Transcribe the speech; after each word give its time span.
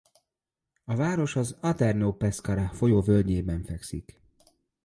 A 0.83 0.95
város 0.95 1.35
az 1.35 1.57
Aterno-Pescara 1.61 2.67
folyó 2.69 3.01
völgyében 3.01 3.63
fekszik. 3.63 4.21